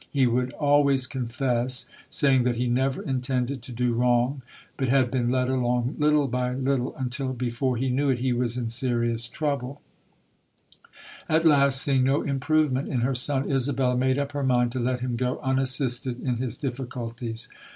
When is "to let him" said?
14.71-15.15